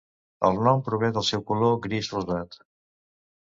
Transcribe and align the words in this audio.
El 0.47 0.55
nom 0.67 0.79
prové 0.87 1.09
del 1.17 1.25
seu 1.27 1.43
color 1.51 1.77
gris 1.85 2.11
rosat. 2.15 2.59